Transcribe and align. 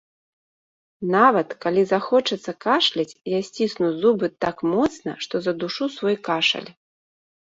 Нават, 1.15 1.49
калі 1.65 1.81
захочацца 1.93 2.51
кашляць, 2.67 3.13
я 3.37 3.43
сцісну 3.49 3.91
зубы 4.01 4.27
так 4.45 4.57
моцна, 4.73 5.11
што 5.27 5.35
задушу 5.49 5.85
свой 5.97 6.15
кашаль. 6.29 6.69